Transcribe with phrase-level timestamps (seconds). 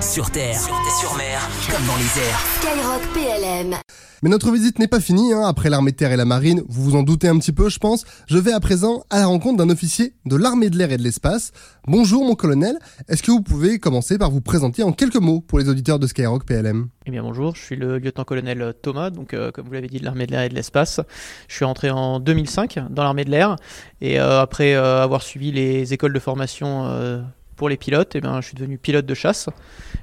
[0.00, 0.58] Sur terre,
[1.00, 1.40] sur mer,
[1.70, 2.38] comme dans les airs.
[2.60, 3.76] Skyrock PLM.
[4.22, 5.42] Mais notre visite n'est pas finie, hein.
[5.46, 7.78] après l'armée de terre et la marine, vous vous en doutez un petit peu je
[7.78, 10.96] pense, je vais à présent à la rencontre d'un officier de l'armée de l'air et
[10.96, 11.52] de l'espace.
[11.86, 12.78] Bonjour mon colonel,
[13.08, 16.06] est-ce que vous pouvez commencer par vous présenter en quelques mots pour les auditeurs de
[16.06, 19.88] Skyrock PLM Eh bien bonjour, je suis le lieutenant-colonel Thomas, donc euh, comme vous l'avez
[19.88, 21.00] dit de l'armée de l'air et de l'espace.
[21.48, 23.56] Je suis rentré en 2005 dans l'armée de l'air
[24.00, 27.22] et euh, après euh, avoir suivi les écoles de formation euh,
[27.56, 29.48] pour les pilotes, eh bien, je suis devenu pilote de chasse.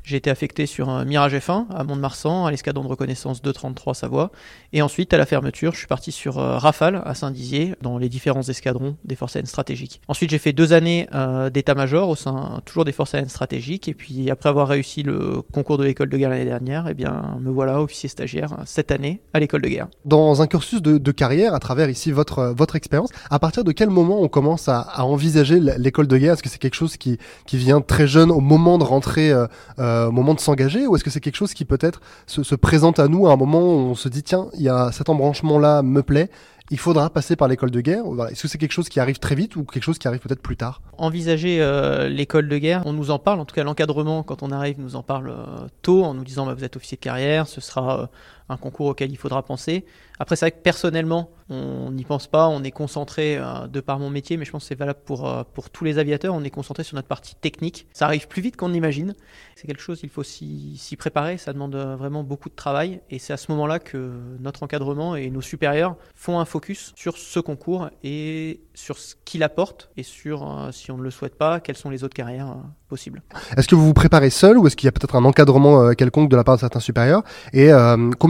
[0.04, 4.32] J'ai été affecté sur un Mirage F1 à Mont-de-Marsan, à l'escadron de reconnaissance 233 Savoie.
[4.74, 8.10] Et ensuite, à la fermeture, je suis parti sur euh, Rafale à Saint-Dizier, dans les
[8.10, 10.02] différents escadrons des forces aériennes stratégiques.
[10.08, 13.88] Ensuite, j'ai fait deux années euh, d'état-major au sein toujours des forces aériennes stratégiques.
[13.88, 17.38] Et puis, après avoir réussi le concours de l'école de guerre l'année dernière, eh bien,
[17.40, 19.88] me voilà officier stagiaire euh, cette année à l'école de guerre.
[20.06, 23.90] Dans un cursus de, carrière, à travers ici votre, votre expérience, à partir de quel
[23.90, 26.34] moment on commence à, envisager l'école de guerre?
[26.34, 29.48] Est-ce que c'est quelque chose qui, qui vient très jeune au moment de rentrer, euh,
[29.80, 32.56] euh, au moment de s'engager Ou est-ce que c'est quelque chose qui peut-être se, se
[32.56, 35.10] présente à nous à un moment où on se dit, tiens, il y a cet
[35.10, 36.30] embranchement-là me plaît,
[36.72, 38.04] il faudra passer par l'école de guerre.
[38.32, 40.42] Est-ce que c'est quelque chose qui arrive très vite ou quelque chose qui arrive peut-être
[40.42, 40.82] plus tard?
[40.98, 44.52] Envisager euh, l'école de guerre, on nous en parle, en tout cas l'encadrement quand on
[44.52, 45.36] arrive nous en parle
[45.82, 48.10] tôt en nous disant bah, vous êtes officier de carrière, ce sera
[48.50, 49.86] un concours auquel il faudra penser.
[50.20, 54.00] Après c'est vrai que personnellement on n'y pense pas, on est concentré euh, de par
[54.00, 56.44] mon métier, mais je pense que c'est valable pour, euh, pour tous les aviateurs, on
[56.44, 57.88] est concentré sur notre partie technique.
[57.94, 59.14] Ça arrive plus vite qu'on l'imagine,
[59.56, 63.20] c'est quelque chose, il faut s'y préparer, ça demande euh, vraiment beaucoup de travail et
[63.20, 67.40] c'est à ce moment-là que notre encadrement et nos supérieurs font un focus sur ce
[67.40, 71.78] concours et sur ce qu'il apporte et sur, si on ne le souhaite pas, quelles
[71.78, 72.56] sont les autres carrières
[72.88, 73.22] possibles.
[73.58, 76.30] Est-ce que vous vous préparez seul ou est-ce qu'il y a peut-être un encadrement quelconque
[76.30, 77.24] de la part de certains supérieurs?
[77.54, 77.72] Et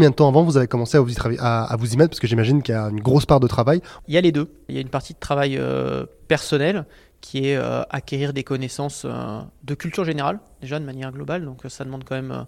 [0.03, 2.09] combien de temps avant vous avez commencé à vous y, mettre?
[2.09, 3.81] Parce que j'imagine qu'il y a une grosse part de travail.
[4.09, 4.53] Il y a les deux.
[4.67, 6.85] Il y a une partie de travail euh, personnel
[7.21, 11.45] qui est euh, acquérir des connaissances euh, de culture générale, déjà de manière globale.
[11.45, 12.43] Donc ça demande quand même euh,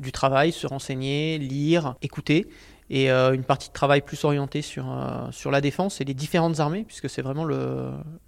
[0.00, 2.48] du travail, se renseigner, lire, écouter.
[2.90, 4.86] Et une partie de travail plus orientée sur,
[5.32, 7.44] sur la défense et les différentes armées, puisque c'est vraiment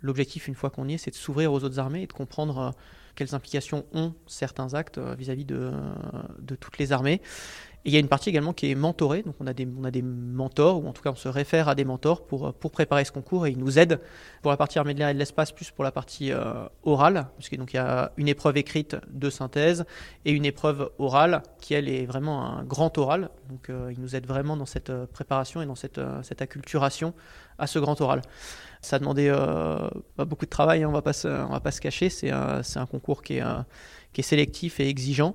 [0.03, 2.73] l'objectif une fois qu'on y est, c'est de s'ouvrir aux autres armées et de comprendre
[3.15, 5.71] quelles implications ont certains actes vis-à-vis de,
[6.41, 7.23] de toutes les armées.
[7.89, 9.91] Il y a une partie également qui est mentorée, donc on a des, on a
[9.91, 13.03] des mentors, ou en tout cas on se réfère à des mentors pour, pour préparer
[13.07, 13.99] ce concours et ils nous aident
[14.43, 17.29] pour la partie armée de l'air et de l'espace, plus pour la partie euh, orale,
[17.39, 19.87] parce que donc il y a une épreuve écrite de synthèse
[20.27, 24.15] et une épreuve orale qui elle est vraiment un grand oral, donc euh, ils nous
[24.15, 27.15] aident vraiment dans cette euh, préparation et dans cette, euh, cette acculturation
[27.57, 28.21] à ce grand oral.
[28.83, 29.89] Ça a demandé euh,
[30.19, 33.39] beaucoup de travail, hein, on on va pas se cacher, c'est un, un concours qui
[33.39, 33.63] est, euh,
[34.13, 35.35] qui est sélectif et exigeant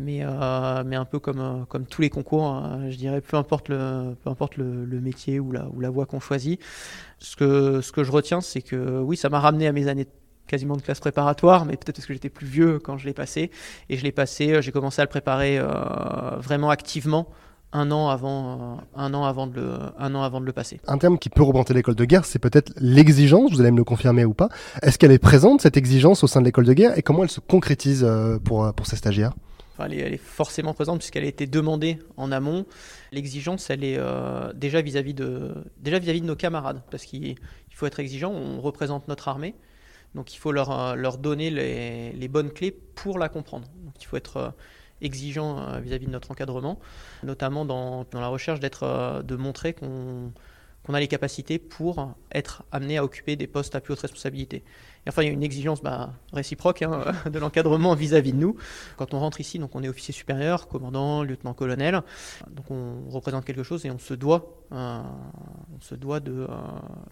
[0.00, 3.68] mais, euh, mais un peu comme, euh, tous les concours, hein, je dirais, peu importe
[3.68, 4.16] le,
[5.00, 6.60] métier ou la, voie qu'on choisit.
[7.18, 10.06] Ce que, je retiens, c'est que oui, ça m'a ramené à mes années
[10.46, 13.50] quasiment de classe préparatoire, mais peut-être parce que j'étais plus vieux quand je l'ai passé.
[13.88, 15.60] Et je l'ai passé, euh, j'ai commencé à le préparer
[16.38, 17.28] vraiment activement
[17.72, 20.80] un an avant, un an avant, de le, passer.
[20.88, 23.84] Un terme qui peut représenter l'école de guerre, c'est peut-être l'exigence, vous allez me le
[23.84, 24.48] confirmer ou pas.
[24.82, 27.30] Est-ce qu'elle est présente, cette exigence, au sein de l'école de guerre, et comment elle
[27.30, 28.04] se concrétise
[28.44, 29.34] pour, pour ces stagiaires?
[29.86, 32.66] Elle, est, forcément présente puisqu'elle a été demandée en amont.
[33.12, 37.74] L'exigence, elle est euh, déjà vis-à-vis de, déjà vis-à-vis de nos camarades, parce qu'il il
[37.74, 38.32] faut être exigeant.
[38.32, 39.54] On représente notre armée,
[40.14, 43.68] donc il faut leur, euh, leur donner les, bonnes clés pour la comprendre.
[44.00, 44.50] Il faut être euh,
[45.00, 46.78] exigeant vis-à-vis de notre encadrement,
[47.22, 50.32] notamment dans, dans la recherche d'être, de montrer qu'on
[50.90, 54.64] qu'on a les capacités pour être amené à occuper des postes à plus haute responsabilité.
[55.06, 58.56] Et enfin, il y a une exigence bah, réciproque hein, de l'encadrement vis-à-vis de nous.
[58.96, 62.02] Quand on rentre ici, donc on est officier supérieur, commandant, lieutenant-colonel,
[62.50, 65.00] donc on représente quelque chose et on se doit, euh,
[65.76, 66.46] on se doit euh,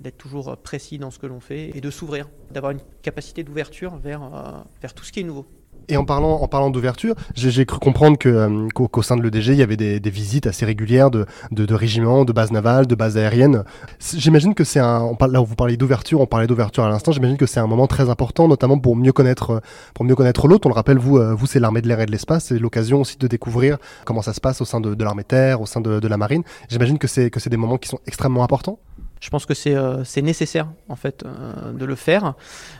[0.01, 3.97] d'être toujours précis dans ce que l'on fait et de s'ouvrir, d'avoir une capacité d'ouverture
[3.97, 5.47] vers, euh, vers tout ce qui est nouveau.
[5.91, 9.53] Et en parlant, en parlant d'ouverture, j'ai cru comprendre que, euh, qu'au, sein de l'EDG,
[9.53, 12.87] il y avait des, des visites assez régulières de, de, de régiments, de bases navales,
[12.87, 13.65] de bases aériennes.
[13.99, 16.91] J'imagine que c'est un, on parle, là où vous parlez d'ouverture, on parlait d'ouverture à
[16.91, 19.61] l'instant, j'imagine que c'est un moment très important, notamment pour mieux connaître, euh,
[19.95, 20.67] pour mieux connaître l'autre.
[20.67, 23.01] On le rappelle, vous, euh, vous c'est l'armée de l'air et de l'espace, c'est l'occasion
[23.01, 25.81] aussi de découvrir comment ça se passe au sein de, de l'armée terre, au sein
[25.81, 26.43] de, de la marine.
[26.69, 28.79] J'imagine que c'est, que c'est des moments qui sont extrêmement importants.
[29.21, 32.35] Je pense que c'est euh, nécessaire en fait euh, de le faire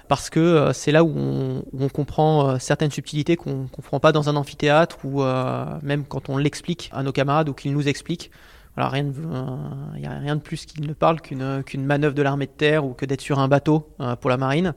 [0.09, 4.01] parce que euh, c'est là où on, où on comprend certaines subtilités qu'on ne comprend
[4.01, 5.23] pas dans un amphithéâtre ou
[5.83, 8.31] même quand on l'explique à nos camarades ou qu'ils nous expliquent.
[8.87, 9.13] Rien
[9.95, 12.53] il n'y a rien de plus qui ne parle qu'une qu'une manœuvre de l'armée de
[12.53, 14.75] terre ou que d'être sur un bateau euh, pour la marine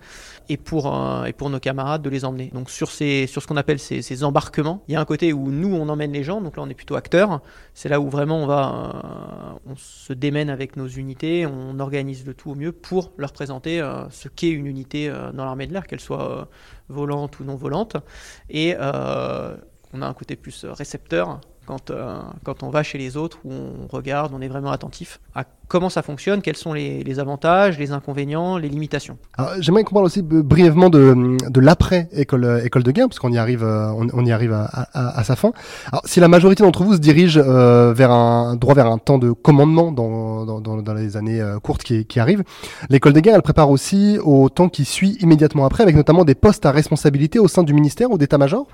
[0.49, 2.49] et pour, euh, nos camarades de les emmener.
[2.53, 5.89] Donc sur, ce qu'on appelle ces, embarquements, il y a un côté où nous on
[5.89, 7.41] emmène les gens, donc là on est plutôt acteurs.
[7.73, 12.33] C'est là où vraiment on va, euh, se démène avec nos unités, on organise le
[12.33, 15.73] tout au mieux pour leur présenter euh, ce qu'est une unité euh, dans l'armée de
[15.73, 16.45] l'air, qu'elle soit euh,
[16.89, 17.97] volante ou non volante.
[18.49, 19.55] Et euh,
[19.93, 23.51] on a un côté plus récepteur quand, euh, quand on va chez les autres, où
[23.51, 27.91] on regarde, on est vraiment attentif à comment ça fonctionne, quels sont les, avantages, les
[27.91, 29.17] inconvénients, les limitations.
[29.59, 33.31] J'aimerais qu'on parle aussi brièvement de, de l'après école, euh, école de guerre, parce qu'on
[33.31, 35.53] y arrive, euh, on, y arrive à, sa fin.
[35.91, 39.31] Alors, si la majorité d'entre vous se dirige vers un droit vers un temps de
[39.31, 42.43] commandement dans, dans, dans, les années courtes qui, qui arrivent,
[42.89, 46.35] l'école de guerre, elle prépare aussi au temps qui suit immédiatement après, avec notamment des
[46.35, 48.67] postes à responsabilité au sein du ministère ou d'état-major?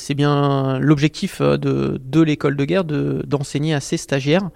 [0.00, 4.50] C'est bien l'objectif euh, de, l'école de guerre d'enseigner à ses stagiaires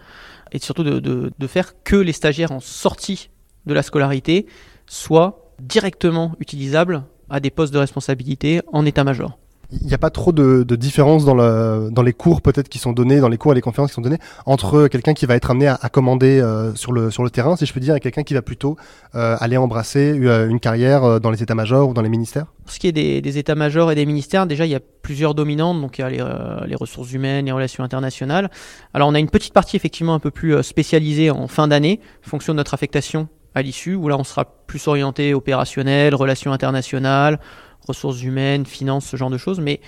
[0.52, 3.30] et surtout de, de, faire que les stagiaires en sortie
[3.66, 4.46] de la scolarité
[4.86, 9.38] soient directement utilisables à des postes de responsabilité en état-major
[9.80, 12.78] il n'y a pas trop de, de différence dans, le, dans les cours peut-être qui
[12.78, 15.34] sont donnés, dans les cours et les conférences qui sont données, entre quelqu'un qui va
[15.34, 17.94] être amené à, à commander euh, sur, le, sur le terrain, si je peux dire,
[17.96, 18.76] et quelqu'un qui va plutôt
[19.14, 22.46] euh, aller embrasser euh, une carrière dans les états-majors ou dans les ministères?
[22.64, 25.34] Pour ce qui est des, des états-majors et des ministères, déjà il y a plusieurs
[25.34, 26.24] dominantes, donc il y a les,
[26.66, 28.50] les, ressources humaines, les relations internationales.
[28.94, 32.54] Alors on a une petite partie effectivement un peu plus spécialisée en fin d'année, fonction
[32.54, 37.38] de notre affectation à l'issue, où là on sera plus orienté opérationnel, relations internationales,
[37.86, 39.60] ressources humaines, finances, ce genre de choses.
[39.60, 39.80] Mais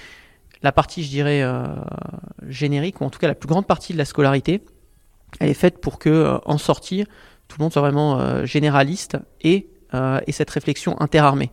[0.62, 1.64] la partie, je dirais, euh,
[2.48, 4.62] générique, ou en tout cas la plus grande partie de la scolarité,
[5.40, 7.04] elle est faite pour que, euh, en sortie,
[7.48, 9.68] tout le monde soit vraiment euh, généraliste et,
[10.26, 11.50] et cette réflexion interarmée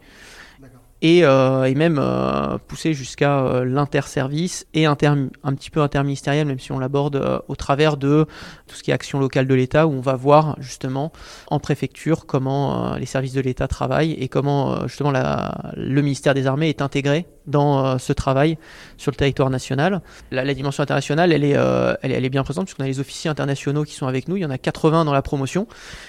[1.03, 6.59] et, euh, et même euh, pousser jusqu'à euh, l'interservice et un petit peu interministériel, même
[6.59, 8.25] si on l'aborde au travers de
[8.67, 11.11] tout ce qui est action locale de l'État, où on va voir justement
[11.47, 15.11] en préfecture comment les services de l'État travaillent et comment justement
[15.75, 18.57] le ministère des Armées est intégré dans ce travail
[18.97, 20.01] sur le territoire national.
[20.31, 21.57] La, dimension internationale, elle est,
[22.01, 24.37] elle, est bien présente puisqu'on a les officiers internationaux qui sont avec nous.
[24.37, 25.67] Il y en a 80 dans la promotion.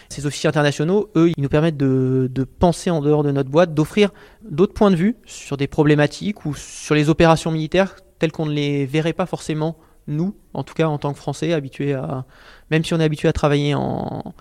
[0.08, 4.10] Ces officiers internationaux, eux, ils nous permettent de, penser en dehors de notre boîte, d'offrir
[4.48, 8.52] d'autres points de vue sur des problématiques ou sur les opérations militaires telles qu'on ne
[8.52, 9.76] les verrait pas forcément
[10.06, 12.24] nous, en tout cas en tant que Français, habitués à,
[12.70, 14.34] même si on est habitué à travailler en,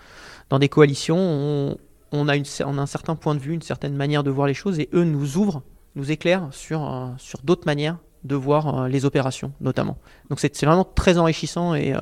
[0.49, 1.77] dans des coalitions, on,
[2.11, 4.47] on, a une, on a un certain point de vue, une certaine manière de voir
[4.47, 5.63] les choses, et eux nous ouvrent,
[5.95, 9.97] nous éclairent sur, euh, sur d'autres manières de voir euh, les opérations, notamment.
[10.29, 11.99] Donc c'est vraiment très enrichissant et, euh,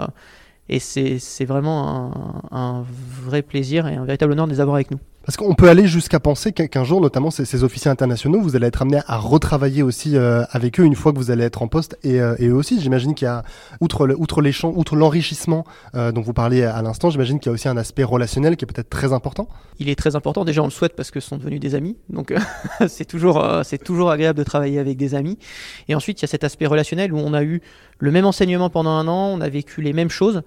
[0.70, 4.92] et c'est vraiment un, un, vrai plaisir et un véritable honneur de les avoir avec
[4.92, 5.00] nous.
[5.24, 8.82] Parce qu'on peut aller jusqu'à penser qu'un jour, notamment ces, officiers internationaux, vous allez être
[8.82, 11.98] amené à retravailler aussi euh, avec eux une fois que vous allez être en poste.
[12.04, 13.44] Et, euh, eux aussi, j'imagine qu'il y a,
[13.82, 15.64] outre, outre l'enrichissement
[15.94, 18.66] euh, dont vous parliez à l'instant, j'imagine qu'il y a aussi un aspect relationnel qui
[18.66, 19.48] est peut-être très important.
[19.78, 20.44] Il est très important.
[20.44, 21.98] Déjà, on le souhaite parce que ce sont devenus des amis.
[22.10, 22.34] Donc,
[22.88, 25.38] c'est toujours, c'est toujours agréable de travailler avec des amis.
[25.88, 27.62] Et ensuite, il y a cet aspect relationnel où on a eu
[28.00, 30.42] le même enseignement pendant un an, on a vécu les mêmes choses.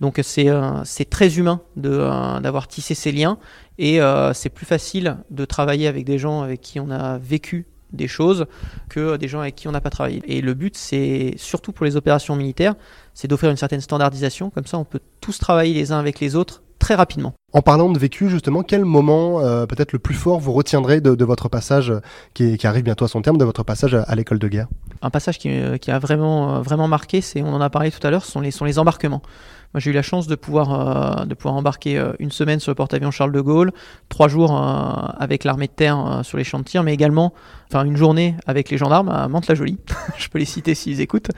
[0.00, 0.48] Donc c'est
[0.84, 3.38] c'est très humain de d'avoir tissé ces liens
[3.78, 7.66] et euh, c'est plus facile de travailler avec des gens avec qui on a vécu
[7.92, 8.46] des choses
[8.88, 10.22] que des gens avec qui on n'a pas travaillé.
[10.26, 12.74] Et le but, c'est surtout pour les opérations militaires,
[13.14, 14.50] c'est d'offrir une certaine standardisation.
[14.50, 17.34] Comme ça, on peut tous travailler les uns avec les autres très rapidement.
[17.52, 21.24] En parlant de vécu, justement, quel moment euh, peut-être le plus fort vous retiendrez de,
[21.24, 22.00] votre passage euh,
[22.32, 24.68] qui, arrive bientôt à son terme, de votre passage à, l'école de guerre?
[25.02, 25.50] Un passage qui,
[25.80, 28.52] qui, a vraiment, vraiment marqué, c'est, on en a parlé tout à l'heure, sont les,
[28.52, 29.22] sont embarquements.
[29.72, 32.72] Moi, j'ai eu la chance de pouvoir, euh, de pouvoir embarquer euh, une semaine sur
[32.72, 33.70] le porte-avions Charles de Gaulle,
[34.08, 37.32] trois jours euh, avec l'armée de terre sur les champs de tir, mais également
[37.68, 39.78] enfin, une journée avec les gendarmes à Mantes-la-Jolie.
[40.18, 41.30] Je peux les citer s'ils écoutent.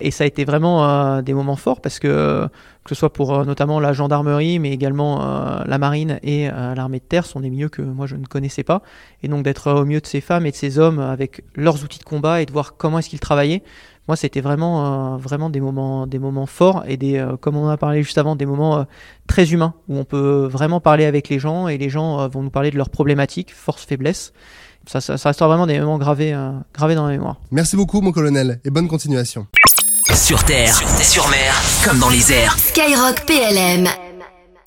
[0.00, 2.48] Et ça a été vraiment des moments forts parce que,
[2.84, 5.20] que ce soit pour notamment la gendarmerie, mais également
[5.66, 8.82] la marine et l'armée de terre, sont des milieux que moi je ne connaissais pas.
[9.22, 11.98] Et donc d'être au milieu de ces femmes et de ces hommes avec leurs outils
[11.98, 13.62] de combat et de voir comment est-ce qu'ils travaillaient
[14.06, 17.68] moi c'était vraiment euh, vraiment des moments des moments forts et des euh, comme on
[17.68, 18.84] a parlé juste avant des moments euh,
[19.26, 22.50] très humains où on peut vraiment parler avec les gens et les gens vont nous
[22.50, 24.32] parler de leurs problématiques force faiblesse
[24.86, 26.36] ça, ça, ça restera vraiment des moments gravés
[26.74, 27.40] gravés dans la mémoire.
[27.50, 29.46] Merci beaucoup mon colonel et bonne continuation.
[30.14, 32.58] Sur terre sur mer comme dans les airs.
[32.58, 33.88] Skyrock PLM